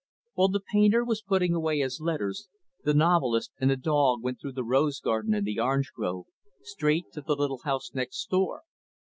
While 0.33 0.47
the 0.47 0.59
painter 0.71 1.03
was 1.05 1.21
putting 1.21 1.53
away 1.53 1.77
his 1.77 2.01
letters, 2.01 2.47
the 2.83 2.95
novelist 2.95 3.51
and 3.59 3.69
the 3.69 3.75
dog 3.77 4.23
went 4.23 4.41
through 4.41 4.53
the 4.53 4.63
rose 4.63 4.99
garden 4.99 5.35
and 5.35 5.45
the 5.45 5.59
orange 5.59 5.91
grove, 5.93 6.25
straight 6.63 7.11
to 7.11 7.21
the 7.21 7.35
little 7.35 7.59
house 7.65 7.91
next 7.93 8.27
door. 8.31 8.63